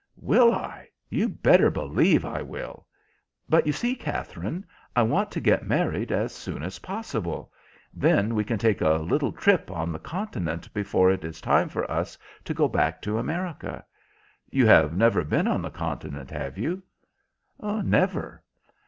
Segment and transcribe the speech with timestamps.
[0.17, 0.87] "Will I?
[1.11, 2.87] You better believe I will.
[3.47, 7.53] But you see, Katherine, I want to get married as soon as possible.
[7.93, 11.85] Then we can take a little trip on the Continent before it is time for
[11.91, 13.85] us to go back to America.
[14.49, 16.81] You have never been on the Continent, have you?"
[17.61, 18.43] "Never."